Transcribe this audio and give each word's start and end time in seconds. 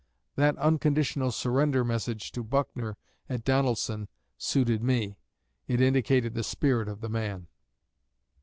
That 0.35 0.57
'unconditional 0.57 1.29
surrender' 1.29 1.83
message 1.83 2.31
to 2.31 2.41
Buckner 2.43 2.97
at 3.29 3.43
Donelson 3.43 4.07
suited 4.35 4.81
me. 4.81 5.15
It 5.67 5.79
indicated 5.79 6.33
the 6.33 6.43
spirit 6.43 6.87
of 6.87 7.01
the 7.01 7.09
man." 7.09 7.45